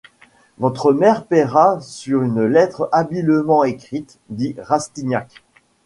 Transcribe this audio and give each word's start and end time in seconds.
Votre 0.57 0.93
mère 0.93 1.25
payera 1.27 1.79
sur 1.79 2.23
une 2.23 2.43
lettre 2.43 2.89
habilement 2.91 3.63
écrite, 3.63 4.17
dit 4.31 4.55
Rastignac. 4.57 5.43